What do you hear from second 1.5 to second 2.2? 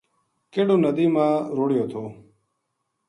رُڑھیو تھو